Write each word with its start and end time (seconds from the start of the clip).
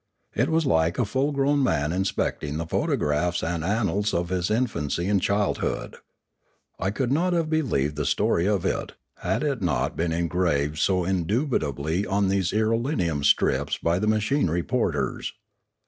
It 0.33 0.49
was 0.49 0.65
like 0.65 0.97
a 0.97 1.05
full 1.05 1.31
grown 1.31 1.61
man 1.61 1.91
inspecting 1.91 2.57
the 2.57 2.65
photographs 2.65 3.43
and 3.43 3.63
annals 3.63 4.15
of 4.15 4.29
his 4.29 4.49
infancy 4.49 5.05
and 5.07 5.21
childhood. 5.21 5.95
I 6.79 6.89
could 6.89 7.11
not 7.11 7.33
have 7.33 7.51
believed 7.51 7.97
the 7.97 8.05
story 8.07 8.47
of 8.47 8.65
it, 8.65 8.93
had 9.17 9.43
it 9.43 9.61
not 9.61 9.95
been 9.95 10.11
engraved 10.11 10.79
so 10.79 11.05
indubitably 11.05 12.07
on 12.07 12.29
these 12.29 12.51
irelium 12.51 13.23
strips 13.23 13.77
by 13.77 13.99
the 13.99 14.07
machine 14.07 14.49
reporters. 14.49 15.33